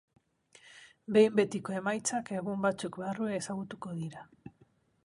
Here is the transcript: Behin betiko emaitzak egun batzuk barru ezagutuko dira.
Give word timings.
Behin 1.17 1.35
betiko 1.41 1.75
emaitzak 1.81 2.33
egun 2.39 2.65
batzuk 2.67 2.99
barru 3.05 3.31
ezagutuko 3.39 3.97
dira. 4.01 4.29